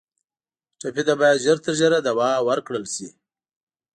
ټپي 0.79 1.01
ته 1.07 1.13
باید 1.21 1.41
ژر 1.45 1.57
تر 1.65 1.73
ژره 1.79 1.99
دوا 2.07 2.29
ورکړل 2.47 2.85
شي. 2.95 3.07